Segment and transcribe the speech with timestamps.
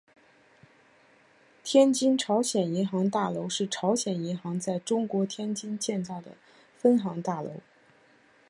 [1.63, 6.31] 天津朝鲜银行大楼是朝鲜银行在中国天津建造的
[6.75, 7.57] 分行大楼。